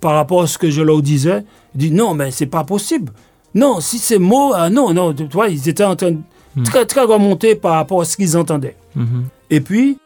[0.00, 1.44] par rapport à ce que je leur disais.
[1.74, 3.12] Ils disent non, mais c'est pas possible.
[3.54, 6.18] Non, si ces mots, ah non, non, tu vois, ils étaient en train de
[6.56, 6.62] hmm.
[6.62, 8.76] très, très remonter par rapport à ce qu'ils entendaient.
[8.94, 9.22] Hmm.
[9.50, 9.98] Et puis,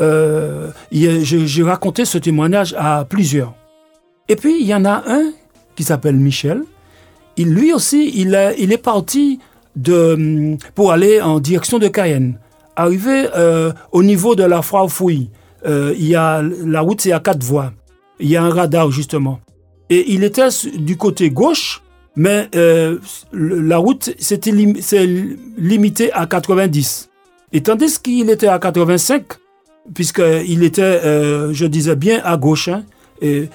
[0.00, 3.54] euh, j'ai raconté ce témoignage à plusieurs.
[4.28, 5.32] Et puis, il y en a un
[5.76, 6.62] qui s'appelle Michel.
[7.36, 9.38] Il, lui aussi, il, est parti
[9.76, 12.38] de, pour aller en direction de Cayenne.
[12.76, 15.30] Arrivé euh, au niveau de la Fouille,
[15.66, 17.72] euh, il y a, la route, c'est à quatre voies.
[18.18, 19.40] Il y a un radar, justement.
[19.88, 21.82] Et il était du côté gauche,
[22.16, 22.48] mais
[23.32, 27.11] la route s'était limitée à 90.
[27.52, 29.24] Et tandis qu'il était à 85,
[29.94, 31.00] puisqu'il était,
[31.52, 32.84] je disais bien, à gauche, hein,
[33.22, 33.48] et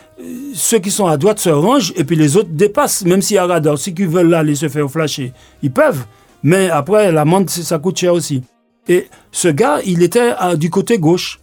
[0.53, 3.37] ceux qui sont à droite se rangent et puis les autres dépassent, même s'il y
[3.37, 3.77] a un radar.
[3.77, 6.05] Ceux qui veulent aller se faire flasher, ils peuvent.
[6.41, 8.41] Mais après, l'amende, ça coûte cher aussi.
[8.87, 11.41] Et ce gars, il était du côté gauche.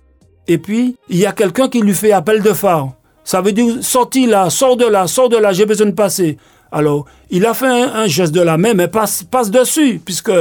[0.48, 2.92] Et puis, il y a quelqu'un qui lui fait appel de phare.
[3.24, 6.38] Ça veut dire, sorti là, sors de là, sors de là, j'ai besoin de passer.
[6.72, 10.32] Alors, il a fait un, geste de la main, mais passe, passe dessus, puisque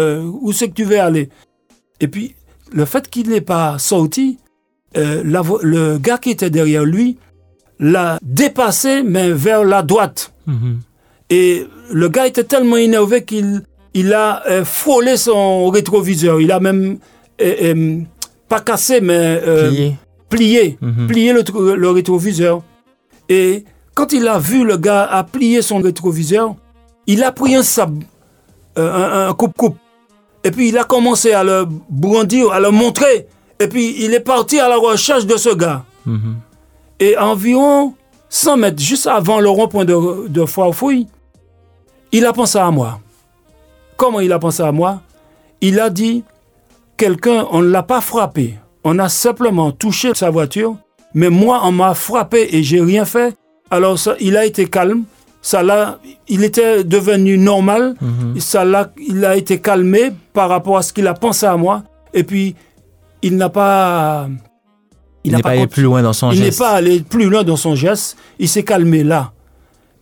[0.42, 1.30] où c'est que tu veux aller?
[2.00, 2.36] Et puis,
[2.72, 4.38] le fait qu'il n'ait pas sorti,
[4.98, 7.18] euh, le gars qui était derrière lui,
[7.80, 10.34] l'a dépassé, mais vers la droite.
[10.46, 10.80] Mhm.
[11.30, 13.64] Et le gars était tellement énervé qu'il
[13.96, 16.42] il a euh, frôlé son rétroviseur.
[16.42, 16.98] Il a même
[17.42, 18.00] euh,
[18.50, 19.42] pas cassé, mais
[20.30, 20.78] plié,
[21.08, 21.76] plié, mhm.
[21.76, 22.64] le, rétroviseur.
[23.30, 26.56] Et quand il a vu le gars a plié son rétroviseur,
[27.06, 28.06] il a pris un sable,
[28.76, 29.78] un coupe-coupe.
[30.44, 33.28] Et puis il a commencé à le brandir, à le montrer.
[33.60, 35.84] Et puis il est parti à la recherche de ce gars.
[36.06, 36.36] Mhm.
[37.00, 37.94] Et environ
[38.30, 41.08] 100 mètres, juste avant le rond-point de, de Fouille,
[42.12, 43.00] il a pensé à moi.
[43.96, 45.02] Comment il a pensé à moi?
[45.62, 46.24] Il a dit,
[46.98, 50.76] quelqu'un, on ne l'a pas frappé, on a simplement touché sa voiture,
[51.14, 53.36] mais moi, on m'a frappé et j'ai rien fait.
[53.70, 55.04] Alors ça, il a été calme,
[55.44, 58.40] ça il était devenu normal, mhm.
[58.40, 58.66] ça
[58.98, 62.56] il a été calmé par rapport à ce qu'il a pensé à moi, et puis
[63.22, 64.28] il n'a pas
[65.24, 66.42] il n'est pas, allé plus loin dans son geste.
[66.42, 68.18] Il n'est pas allé plus loin dans son geste.
[68.40, 69.32] Il s'est calmé là.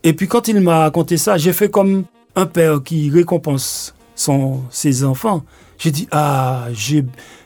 [0.03, 4.61] Et puis quand il m'a raconté ça, j'ai fait comme un père qui récompense son,
[4.69, 5.43] ses enfants.
[5.77, 6.67] J'ai dit, ah,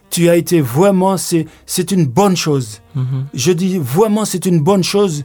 [0.09, 2.81] tu as été vraiment, c'est une bonne chose.
[2.95, 3.23] Mm-hmm.
[3.33, 5.23] Je dis, vraiment, c'est une bonne chose.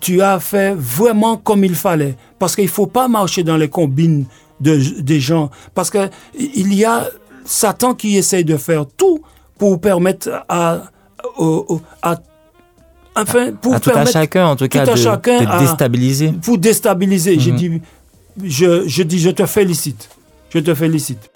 [0.00, 2.16] Tu as fait vraiment comme il fallait.
[2.38, 4.24] Parce qu'il ne faut pas marcher dans les combines
[4.60, 5.50] de, des gens.
[5.74, 7.08] Parce qu'il y a
[7.44, 9.20] Satan qui essaye de faire tout
[9.58, 10.84] pour permettre à
[12.02, 12.16] à
[13.14, 16.32] enfin pour tout à chacun en tout cas de, déstabiliser.
[16.42, 17.38] pour déstabiliser.
[17.38, 17.58] J'ai mhm.
[17.58, 17.80] dit
[18.42, 20.08] je, je dis je te félicite.
[20.50, 21.30] Je te félicite.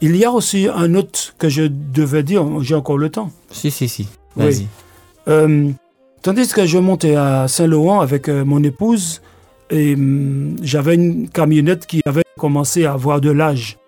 [0.00, 3.30] Il y a aussi un autre que je devais dire j'ai encore le temps.
[3.50, 4.08] Si si si.
[4.36, 4.66] Vas-y.
[5.28, 5.70] Euh,
[6.22, 9.22] tandis que je montais à Saint-Laurent avec euh, mon épouse
[9.70, 13.78] et hum, j'avais une camionnette qui avait commencé à avoir de l'âge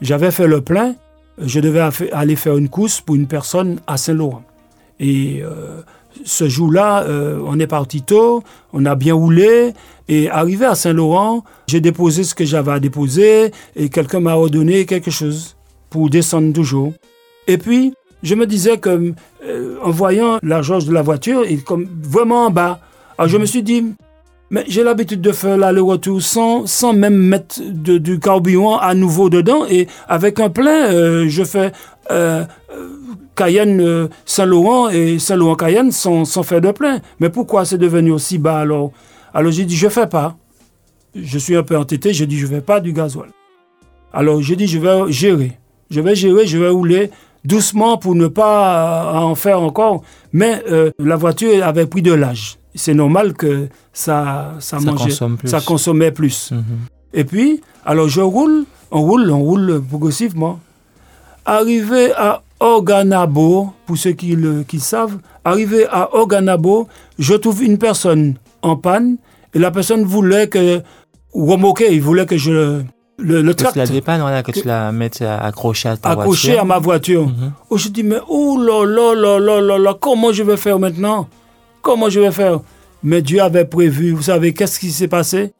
[0.00, 0.94] j'avais fait le plein
[1.38, 4.42] je devais aller faire une course pour une personne à Saint-Laurent
[4.98, 5.82] et euh,
[6.24, 9.72] ce jour-là, euh, on est parti tôt, on a bien roulé,
[10.08, 14.86] et arrivé à Saint-Laurent, j'ai déposé ce que j'avais à déposer, et quelqu'un m'a ordonné
[14.86, 15.56] quelque chose
[15.90, 16.92] pour descendre toujours.
[17.46, 19.12] Et puis, je me disais que,
[19.46, 22.80] euh, en voyant la jauge de la voiture, il comme vraiment en bas.
[23.18, 23.94] Alors je me suis dit,
[24.48, 29.66] Mais j'ai l'habitude de faire l'aller-retour sans, sans même mettre du carburant à nouveau dedans.
[29.68, 31.72] Et avec un plein, euh, je fais
[32.12, 32.44] euh,
[33.34, 37.00] Cayenne Saint-Laurent et Saint-Laurent Cayenne sans, sans faire de plein.
[37.18, 38.92] Mais pourquoi c'est devenu aussi bas alors?
[39.34, 40.36] Alors j'ai dit, je fais pas.
[41.14, 43.30] Je suis un peu entêté, j'ai dit, je vais pas du gasoil.
[44.12, 45.58] Alors j'ai dit, je vais gérer.
[45.90, 47.10] Je vais gérer, je vais rouler
[47.46, 50.02] doucement pour ne pas en faire encore.
[50.32, 50.62] Mais
[50.98, 55.10] la voiture avait pris de l'âge c'est normal que ça, ça, mangeait,
[55.44, 56.52] ça consommait plus.
[56.52, 56.62] Mhm.
[57.14, 60.60] Et puis, alors je roule, on roule, on roule progressivement.
[61.44, 66.86] Arrivé à Organabo, pour ceux qui le qui savent, arrivé à Organabo,
[67.18, 69.16] je trouve une personne en panne
[69.54, 70.82] et la personne voulait que,
[71.32, 72.82] ou remoquer, il voulait que je
[73.18, 73.54] le, le.
[73.54, 76.78] Que tu la dépannes, voilà, que, tu la mettes accrochée à ta accrochée à ma
[76.78, 77.26] voiture.
[77.26, 77.52] Mhm.
[77.70, 80.78] Oh, je dis, mais oh là là là là là là, comment je vais faire
[80.78, 81.28] maintenant?
[81.82, 82.60] Comment je vais faire?
[83.02, 84.12] Mais Dieu avait prévu.
[84.12, 85.52] Vous savez, qu'est-ce qui s'est passé?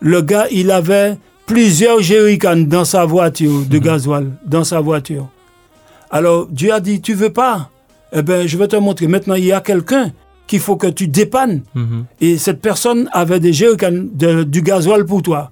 [0.00, 3.82] Le gars, il avait plusieurs jerrycans dans sa voiture de mhm.
[3.82, 5.28] gasoil, dans sa voiture.
[6.10, 7.70] Alors Dieu a dit, tu veux pas?
[8.12, 9.06] Eh bien, je vais te montrer.
[9.06, 10.12] Maintenant, il y a quelqu'un
[10.46, 11.62] qu'il faut que tu dépannes.
[11.74, 12.04] Mhm.
[12.20, 14.06] Et cette personne avait des jerrycans
[14.46, 15.50] du gasoil pour toi.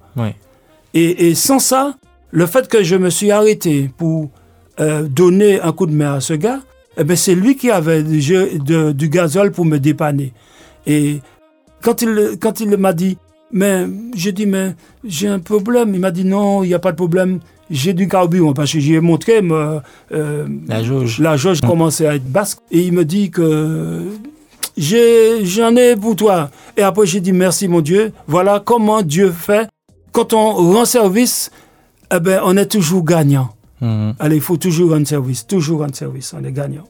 [0.99, 1.95] Et, sans ça,
[2.31, 4.29] le fait que je me suis arrêté pour
[4.79, 6.59] euh, donner un coup de main à ce gars,
[6.97, 8.23] eh ben, c'est lui qui avait du,
[8.93, 10.33] du gazole pour me dépanner.
[10.87, 11.19] Et
[11.83, 13.17] quand il, quand il m'a dit,
[13.51, 15.93] mais j'ai dit, mais j'ai un problème.
[15.93, 17.39] Il m'a dit, non, il n'y a pas de problème.
[17.69, 21.19] J'ai du carburant parce que j'ai montré euh, la jauge.
[21.19, 21.69] La jauge hum.
[21.69, 22.57] commençait à être basse.
[22.71, 24.03] Et il me dit que
[24.77, 26.49] j'en ai, pour toi.
[26.75, 28.11] Et après, j'ai dit, merci mon Dieu.
[28.27, 29.67] Voilà comment Dieu fait.
[30.17, 31.51] Quand on rend service,
[32.11, 33.49] eh ben, on est toujours gagnant.
[33.81, 34.15] Mhm.
[34.17, 36.85] Allez, il faut toujours rendre service, toujours rendre service, on est gagnant.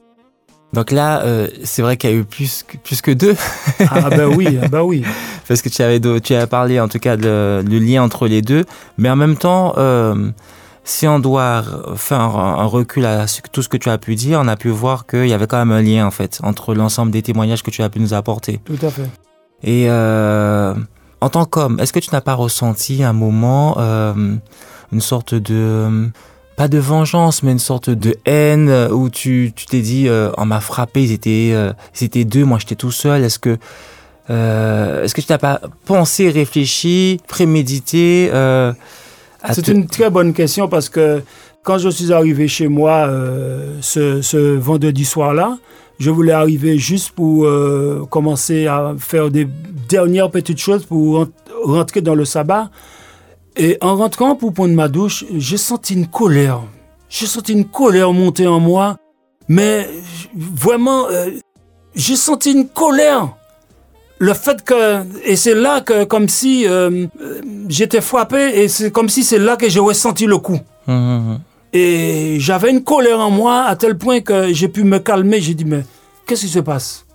[0.72, 3.36] Donc là, euh, c'est vrai qu'il y a eu plus que, plus que deux.
[3.92, 5.04] ah ben oui, ah ben oui.
[5.46, 8.42] Parce que tu avais, tu avais parlé en tout cas de, le lien entre les
[8.42, 8.64] deux.
[8.98, 10.32] Mais en même temps, euh,
[10.86, 11.66] si on doit
[11.98, 15.06] faire un, recul à tout ce que tu as pu dire, on a pu voir
[15.06, 17.84] qu'il y avait quand même un lien en fait entre l'ensemble des témoignages que tu
[17.84, 18.62] as pu nous apporter.
[18.64, 19.10] Tout à fait.
[19.64, 20.76] Et euh,
[21.28, 23.78] en tant qu'homme, est-ce que tu n'as pas ressenti un moment
[24.92, 26.10] une sorte de
[26.58, 30.46] pas de vengeance, mais une sorte de haine euh, où tu t'es dit, euh, on
[30.46, 33.24] m'a frappé, ils étaient, euh, ils étaient deux, moi j'étais tout seul.
[33.24, 33.58] Est-ce que,
[34.30, 38.32] est-ce que tu n'as pas pensé, réfléchi, prémédité
[39.52, 41.22] C'est une très bonne question parce que
[41.64, 43.08] quand je suis arrivé chez moi
[43.82, 45.58] ce, ce, vendredi soir-là,
[46.00, 47.48] je voulais arriver juste pour
[48.10, 49.48] commencer à faire des
[49.90, 51.28] dernières petites choses pour
[51.64, 52.70] rentrer dans le sabbat.
[53.56, 56.62] Et en rentrant pour prendre ma douche, j'ai senti une colère.
[57.10, 58.98] J'ai senti une colère monter en moi.
[59.48, 59.88] Mais
[60.36, 61.32] vraiment, euh,
[61.96, 63.30] j'ai senti une colère.
[64.20, 67.06] Le fait que, et c'est là que, comme si euh,
[67.70, 70.60] j'étais frappé, et c'est comme si c'est là que j'ai ressenti le coup.
[70.88, 71.40] Hum, hum, hum.
[71.74, 75.42] Et j'avais une colère en moi à tel point que j'ai pu me calmer.
[75.42, 75.84] J'ai dit, mais
[76.26, 77.06] qu'est-ce qui se passe?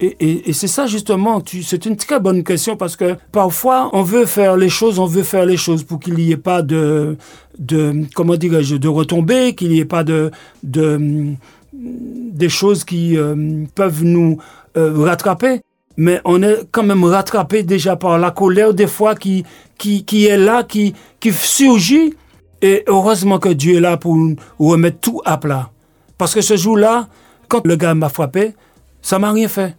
[0.00, 4.56] Et, c'est ça justement, c'est une très bonne question parce que parfois on veut faire
[4.56, 7.16] les choses, on veut faire les choses pour qu'il n'y ait pas de,
[7.58, 10.30] de comment dirais-je, de retombées, qu'il n'y ait pas de,
[10.62, 11.34] de
[11.72, 14.38] des choses qui euh, peuvent nous
[14.76, 15.62] euh, rattraper.
[15.96, 19.44] Mais on est quand même rattrapé déjà par la colère des fois qui,
[19.78, 22.14] qui, qui est là, qui, qui surgit.
[22.62, 24.16] Et heureusement que Dieu est là pour
[24.58, 25.70] remettre tout à plat.
[26.16, 27.08] Parce que ce jour-là,
[27.48, 28.54] quand le gars m'a frappé,
[29.00, 29.76] ça m'a rien fait.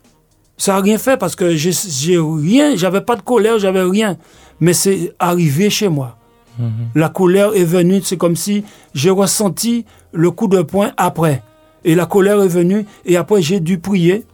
[0.57, 4.17] Ça n'a rien fait parce que j'ai rien, j'avais pas de colère, j'avais rien.
[4.59, 6.17] Mais c'est arrivé chez moi.
[6.57, 6.71] Mhm.
[6.95, 11.43] La colère est venue, c'est comme si j'ai ressenti le coup de poing après.
[11.85, 14.25] Et la colère est venue et après j'ai dû prier.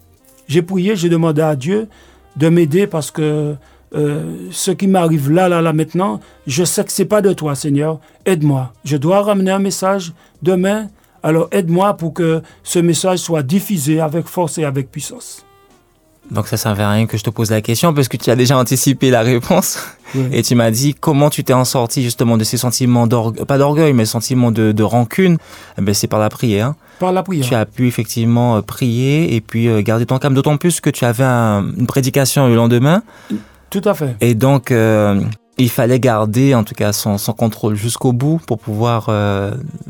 [0.47, 1.87] J'ai prié, j'ai demandé à Dieu
[2.35, 3.55] de m'aider parce que
[3.95, 7.55] euh, ce qui m'arrive là, là, là maintenant, je sais que c'est pas de toi,
[7.55, 7.99] Seigneur.
[8.25, 8.73] Aide-moi.
[8.83, 10.87] Je dois ramener un message demain.
[11.23, 15.45] Alors aide-moi pour que ce message soit diffusé avec force et avec puissance.
[16.31, 18.35] Donc ça servait à rien que je te pose la question parce que tu as
[18.35, 19.79] déjà anticipé la réponse
[20.31, 23.57] et tu m'as dit comment tu t'es en sorti justement de ces sentiments d'orgueil, pas
[23.57, 25.37] d'orgueil mais sentiments de, de rancune?
[25.77, 26.73] Eh ben c'est par la prière.
[26.99, 27.45] Par la prière.
[27.45, 30.89] Tu as pu effectivement euh, prier et puis euh, garder ton calme, d'autant plus que
[30.89, 33.03] tu avais une prédication le lendemain.
[33.69, 34.15] Tout à fait.
[34.21, 35.21] Et donc euh,
[35.57, 39.09] il fallait garder en tout cas son, son contrôle jusqu'au bout pour pouvoir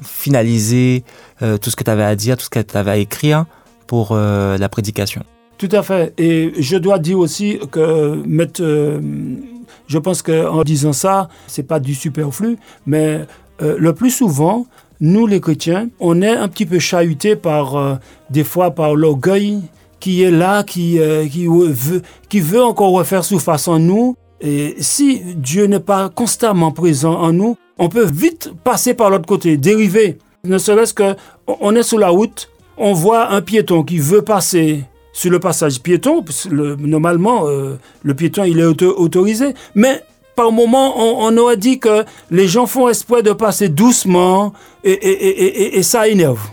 [0.03, 1.03] finaliser
[1.39, 3.45] tout ce que tu avais à dire, tout ce que tu avais à écrire
[3.87, 5.23] pour la prédication.
[5.57, 6.13] Tout à fait.
[6.17, 8.99] Et je dois dire aussi que mettre, euh,
[9.87, 13.21] je pense qu'en disant ça, c'est pas du superflu, mais
[13.61, 14.65] euh, le plus souvent,
[14.99, 17.95] nous les chrétiens, on est un petit peu chahutés par, euh,
[18.29, 19.61] des fois, par l'orgueil
[20.05, 24.15] qui est là, qui, euh, qui, veut, qui veut encore refaire surface en nous.
[24.39, 29.25] Et si Dieu n'est pas constamment présent en nous, on peut vite passer par l'autre
[29.25, 30.19] côté, dériver.
[30.43, 31.15] Ne serait-ce que
[31.47, 35.81] on est sur la route, on voit un piéton qui veut passer sur le passage
[35.81, 36.23] piéton.
[36.51, 40.03] normalement, euh, le piéton il est autorisé, mais
[40.35, 44.53] par moment, on, aurait dit que les gens font espoir de passer doucement
[44.83, 46.47] et, ça énerve.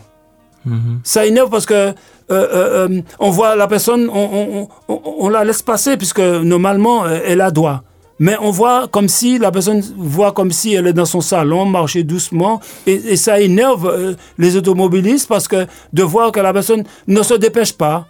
[0.66, 1.00] Mm-hmm.
[1.04, 1.92] Ça énerve parce que
[2.32, 7.50] euh, euh, euh, on voit la personne, on, la laisse passer puisque normalement elle a
[7.50, 7.82] droit.
[8.18, 11.66] Mais on voit comme si la personne voit comme si elle est dans son salon,
[11.66, 17.22] marcher doucement, et, ça énerve les automobilistes parce que de voir que la personne ne
[17.22, 18.06] se dépêche pas.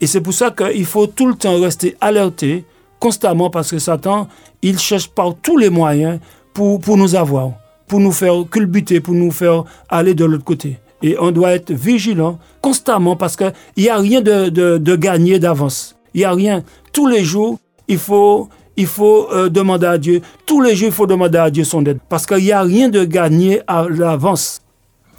[0.00, 2.64] Et c'est pour ça qu'il faut tout le temps rester alerté,
[2.98, 4.28] constamment, parce que Satan,
[4.60, 6.18] il cherche par tous les moyens
[6.52, 7.52] pour, pour nous avoir,
[7.86, 10.78] pour nous faire culbuter, pour nous faire aller de l'autre côté.
[11.02, 15.96] Et on doit être vigilant constamment parce qu'il n'y a rien de, de, gagné d'avance.
[16.14, 16.62] Il n'y a rien.
[16.92, 20.22] Tous les jours, il faut, il faut euh, demander à Dieu.
[20.46, 21.98] Tous les jours, il faut demander à Dieu son aide.
[22.08, 24.62] Parce qu'il n'y a rien de gagné à l'avance.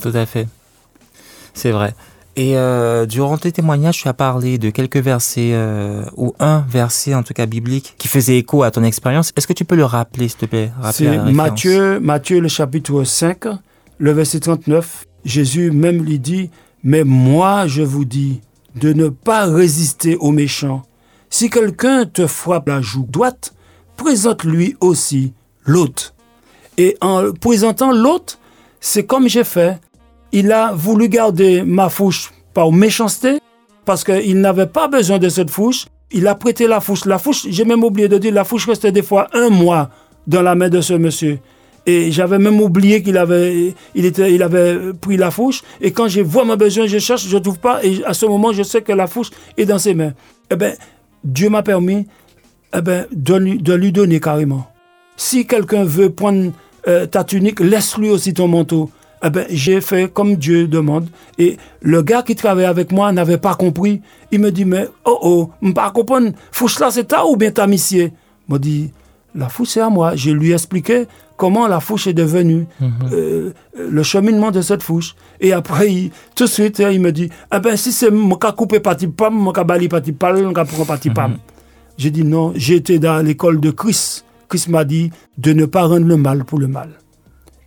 [0.02, 0.48] Tout à fait.
[1.54, 1.94] C'est vrai.
[2.36, 7.14] Et euh, durant tes témoignages, tu as parlé de quelques versets, euh, ou un verset
[7.14, 9.32] en tout cas biblique, qui faisait écho à ton expérience.
[9.38, 10.72] Est-ce que tu peux le rappeler, s'il te plaît?
[10.94, 13.46] C'est Matthieu, Matthieu, le chapitre 5,
[14.00, 15.06] le verset 39.
[15.26, 16.50] Jésus même lui dit,
[16.84, 18.42] mais moi je vous dis
[18.76, 20.84] de ne pas résister aux méchants.
[21.30, 23.54] Si quelqu'un te frappe la joue droite,
[23.98, 25.34] présente-lui aussi
[25.66, 26.14] l'autre.
[26.78, 28.40] Et en présentant l'autre,
[28.80, 29.80] c'est comme j'ai fait.
[30.32, 33.40] Il a voulu garder ma fouche par méchanceté,
[33.86, 35.86] parce qu'il n'avait pas besoin de cette fouche.
[36.12, 37.06] Il a prêté la fouche.
[37.06, 39.90] La fouche, j'ai même oublié de dire, la fouche restait des fois un mois
[40.28, 41.40] dans la main de ce monsieur.
[41.86, 45.64] Et j'avais même oublié qu'il avait, il était, il avait pris la fouche.
[45.82, 47.84] Et quand je vois mon besoin, je cherche, je ne trouve pas.
[47.84, 50.14] Et à ce moment, je sais que la fouche est dans ses mains.
[50.50, 50.74] Eh bien,
[51.24, 52.08] Dieu m'a permis
[52.76, 54.68] eh ben, de, lui, de lui donner carrément.
[55.18, 56.52] Si quelqu'un veut prendre
[56.88, 58.90] euh, ta tunique, laisse-lui aussi ton manteau.
[59.26, 61.08] Eh ben, j'ai fait comme Dieu demande.
[61.38, 64.02] Et le gars qui travaillait avec moi n'avait pas compris.
[64.32, 66.32] Il me dit, mais oh oh, je ne pas comprendre.
[66.52, 68.14] Fouche là, c'est ta ou bien ta missier?
[68.48, 68.92] M'a dit,
[69.36, 70.16] la fouche c'est à moi.
[70.16, 71.08] Je lui ai expliqué
[71.38, 72.92] comment la fouche est devenue, mhm.
[73.12, 75.16] euh, le cheminement de cette fouche.
[75.40, 78.80] Et après, tout de suite, il me dit, ah ben si c'est moi qui coupé
[78.80, 81.32] parti pam, moi qui bali parti pal, moi qui parti pam.
[81.32, 81.38] Mhm.
[81.98, 84.26] J'ai dit non, j'étais dans l'école de Christ.
[84.50, 86.90] Christ m'a dit de ne pas rendre le mal pour le mal.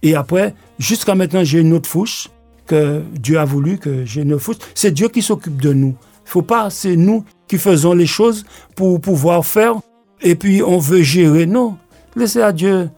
[0.03, 2.29] Et après, jusqu'à maintenant, j'ai une autre fouche
[2.67, 4.57] que Dieu a voulu que j'ai une fouche.
[4.75, 5.95] C'est Dieu qui s'occupe de nous.
[6.27, 8.45] Il faut pas, c'est nous qui faisons les choses
[8.75, 9.75] pour pouvoir faire.
[10.21, 11.47] Et puis on veut gérer.
[11.47, 11.77] Non,
[12.17, 12.91] laissez à Dieu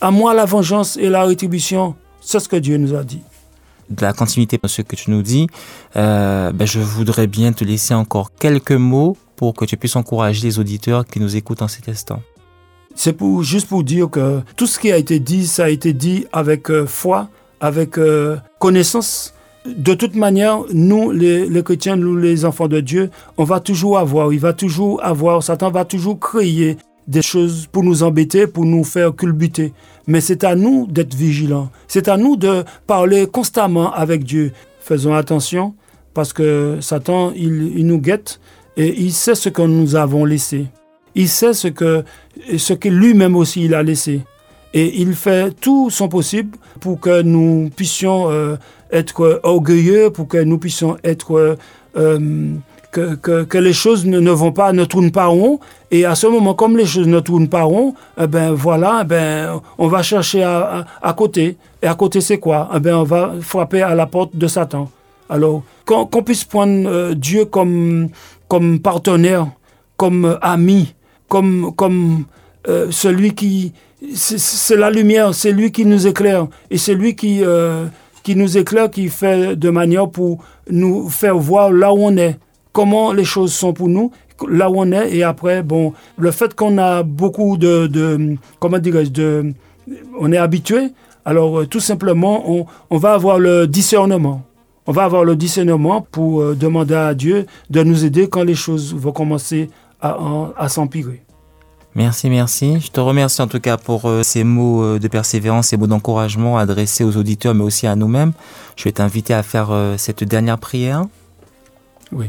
[0.00, 1.94] à moi la vengeance et la rétribution.
[2.20, 3.20] C'est ce que Dieu nous a dit.
[3.90, 5.46] De la continuité de ce que tu nous dis,
[5.96, 10.46] euh, ben je voudrais bien te laisser encore quelques mots pour que tu puisses encourager
[10.46, 12.20] les auditeurs qui nous écoutent en cet instant.
[12.94, 15.92] C'est pour, juste pour dire que tout ce qui a été dit, ça a été
[15.92, 17.28] dit avec euh, foi,
[17.60, 19.32] avec euh, connaissance.
[19.64, 23.98] De toute manière, nous, les, les, chrétiens, nous, les enfants de Dieu, on va toujours
[23.98, 26.76] avoir, il va toujours avoir, Satan va toujours créer
[27.08, 29.72] des choses pour nous embêter, pour nous faire culbuter.
[30.06, 31.70] Mais c'est à nous d'être vigilants.
[31.88, 34.52] C'est à nous de parler constamment avec Dieu.
[34.80, 35.74] Faisons attention
[36.14, 38.40] parce que Satan, il, nous guette
[38.76, 40.66] et il sait ce que nous avons laissé.
[41.14, 42.04] Il sait ce que,
[42.56, 44.20] ce que lui-même aussi il a laissé.
[44.74, 48.56] Et il fait tout son possible pour que nous puissions euh,
[48.92, 51.56] être orgueilleux, pour que nous puissions être
[51.96, 52.54] euh,
[52.90, 55.60] que, les choses ne, vont pas, ne tournent pas rond.
[55.90, 59.04] Et à ce moment, comme les choses ne tournent pas rond, eh ben voilà, eh
[59.04, 61.56] ben on va chercher à, à, côté.
[61.82, 62.70] Et à côté, c'est quoi?
[62.74, 64.90] Eh ben on va frapper à la porte de Satan.
[65.30, 68.08] Alors, qu'on puisse prendre euh, Dieu comme,
[68.48, 69.46] comme partenaire,
[69.96, 70.94] comme ami,
[71.28, 72.24] comme, comme
[72.68, 73.72] euh, celui qui...
[74.14, 76.46] C'est la lumière, c'est lui qui nous éclaire.
[76.70, 77.86] Et c'est lui qui, euh,
[78.22, 80.38] qui nous éclaire, qui fait de manière pour
[80.70, 82.38] nous faire voir là où on est
[82.78, 84.12] comment les choses sont pour nous,
[84.48, 85.12] là où on est.
[85.12, 89.52] Et après, bon, le fait qu'on a beaucoup de, de comment dirais-je, de,
[90.20, 90.92] on est habitué.
[91.24, 94.42] Alors, euh, tout simplement, on, on, va avoir le discernement.
[94.86, 98.54] On va avoir le discernement pour euh, demander à Dieu de nous aider quand les
[98.54, 99.70] choses vont commencer
[100.00, 100.16] à,
[100.56, 101.24] à s'empirer.
[101.96, 102.78] Merci, merci.
[102.78, 106.58] Je te remercie en tout cas pour euh, ces mots de persévérance, ces mots d'encouragement
[106.58, 108.34] adressés aux auditeurs, mais aussi à nous-mêmes.
[108.76, 111.06] Je vais t'inviter à faire cette dernière prière.
[112.12, 112.26] Oui.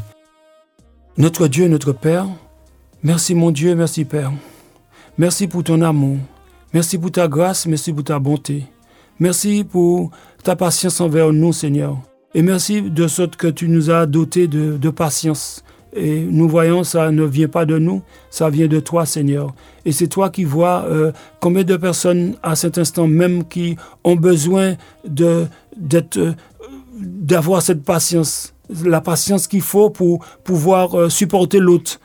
[1.20, 2.28] Notre Dieu, notre Père,
[3.04, 4.32] merci mon Dieu, merci Père.
[5.18, 6.16] Merci pour ton amour.
[6.74, 8.64] Merci pour ta grâce, merci pour ta bonté.
[9.20, 10.12] Merci pour
[10.46, 11.98] ta patience envers nous, Seigneur.
[12.34, 15.62] Et merci de ce que tu nous as dotés de, patience,
[15.94, 19.54] Et nous voyons, ça ne vient pas de nous, ça vient de toi, Seigneur.
[19.84, 21.12] Et c'est toi qui vois euh,
[21.42, 24.76] combien de personnes à cet instant même qui ont besoin
[25.20, 25.48] euh,
[26.96, 28.54] d'avoir cette patience,
[28.86, 32.00] la patience qu'il faut pour pouvoir euh, supporter l'autre.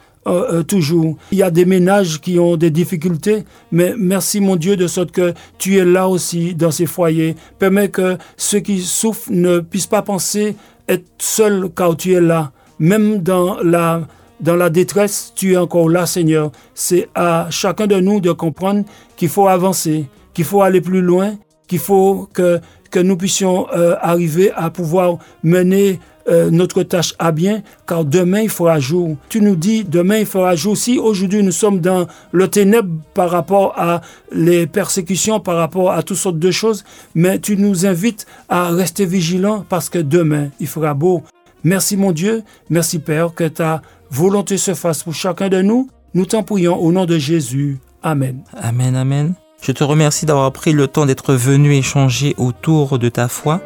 [0.69, 1.19] toujours.
[1.33, 5.11] Il y a des ménages qui ont des difficultés, mais merci mon Dieu de sorte
[5.11, 7.37] que tu es là aussi dans ces foyers.
[7.59, 10.57] Permets que ceux qui souffrent ne puissent pas penser
[10.89, 14.03] être seuls car tu es là même dans la,
[14.41, 16.51] dans la détresse, tu es encore là, Seigneur.
[16.75, 18.85] C'est à chacun de nous de comprendre
[19.17, 21.35] qu'il faut avancer, qu'il faut aller plus loin,
[21.67, 22.61] qu'il faut que,
[22.91, 28.41] que nous puissions euh, arriver à pouvoir mener euh, notre tâche à bien, car demain
[28.41, 29.17] il fera jour.
[29.29, 30.77] Tu nous dis, demain il fera jour.
[30.77, 34.01] Si aujourd'hui nous sommes dans le ténèbre par rapport à
[34.33, 39.05] les persécutions, par rapport à toutes sortes de choses, mais tu nous invites à rester
[39.05, 41.23] vigilants parce que demain il fera beau.
[41.63, 45.89] Merci mon Dieu, merci Père, que ta volonté se fasse pour chacun de nous.
[46.15, 47.79] Nous t'en prions au nom de Jésus.
[48.03, 48.45] Amen.
[48.57, 49.35] Amen, amen.
[49.63, 53.63] Je te remercie d'avoir pris le temps d'être venu échanger autour de ta foi.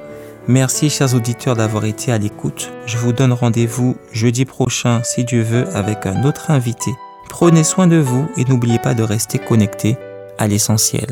[0.48, 2.72] Merci, chers auditeurs, d'avoir été à l'écoute.
[2.86, 6.90] Je vous donne rendez-vous jeudi prochain, si Dieu veut, avec un autre invité.
[7.28, 9.98] Prenez soin de vous et n'oubliez pas de rester connecté
[10.38, 11.08] à l'essentiel.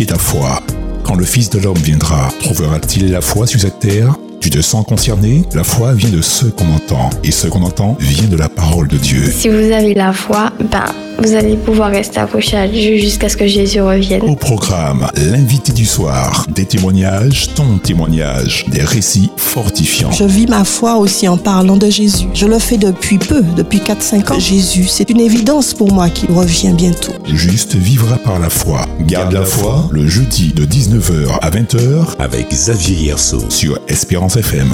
[0.00, 0.62] Ta foi.
[1.04, 4.16] Quand le Fils de l'homme viendra, trouvera-t-il la foi sur cette terre?
[4.40, 5.44] Tu te sens concerné?
[5.54, 8.88] La foi vient de ce qu'on entend, et ce qu'on entend vient de la parole
[8.88, 9.22] de Dieu.
[9.30, 10.86] Si vous avez la foi, ben,
[11.22, 14.22] vous allez pouvoir rester accroché à Dieu jusqu'à ce que Jésus revienne.
[14.22, 20.10] Au programme, l'invité du soir, des témoignages, ton témoignage, des récits fortifiants.
[20.10, 22.26] Je vis ma foi aussi en parlant de Jésus.
[22.34, 24.38] Je le fais depuis peu, depuis 4-5 ans.
[24.38, 27.12] Jésus, c'est une évidence pour moi qu'il revient bientôt.
[27.26, 28.86] Juste vivra par la foi.
[29.06, 34.72] Garde la foi, le jeudi de 19h à 20h avec Xavier Hierso sur Espérance FM.